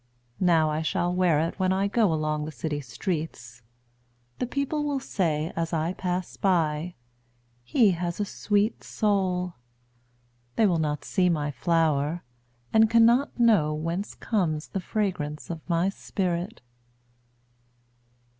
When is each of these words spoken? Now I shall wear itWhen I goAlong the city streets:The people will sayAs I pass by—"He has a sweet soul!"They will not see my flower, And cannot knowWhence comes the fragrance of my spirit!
Now 0.39 0.71
I 0.71 0.81
shall 0.81 1.13
wear 1.13 1.37
itWhen 1.51 1.71
I 1.71 1.87
goAlong 1.87 2.43
the 2.45 2.51
city 2.51 2.81
streets:The 2.81 4.47
people 4.47 4.83
will 4.83 4.97
sayAs 4.99 5.73
I 5.73 5.93
pass 5.93 6.37
by—"He 6.37 7.91
has 7.91 8.19
a 8.19 8.25
sweet 8.25 8.83
soul!"They 8.83 10.65
will 10.65 10.79
not 10.79 11.05
see 11.05 11.29
my 11.29 11.51
flower, 11.51 12.23
And 12.73 12.89
cannot 12.89 13.35
knowWhence 13.35 14.19
comes 14.19 14.69
the 14.69 14.79
fragrance 14.79 15.51
of 15.51 15.61
my 15.69 15.89
spirit! 15.89 16.61